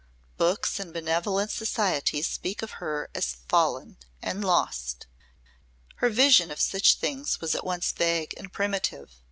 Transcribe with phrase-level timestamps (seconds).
[0.35, 5.05] Books and Benevolent Societies speak of her as "fallen" and "lost."
[5.97, 9.11] Her vision of such things was at once vague and primitive.